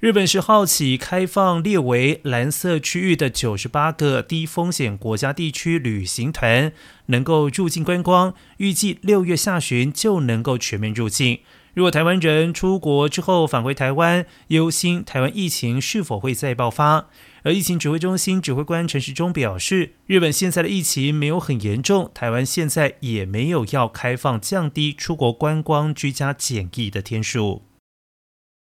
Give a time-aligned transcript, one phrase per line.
[0.00, 6.72] 日本十号起开放列为蓝色区域的九十八个低风险国家地区旅行团
[7.06, 11.38] 能够入境观光，预计六月下旬就能够全面入境。
[11.72, 17.08] 如果台湾人出国之后返回台湾，忧心台湾疫情是否会再爆发。
[17.42, 27.62] 而疫情指挥中心指挥官陈时中表示，日本现在的疫情没有很严重，台湾现在也没有要开放降低出国观光居家检疫的天数。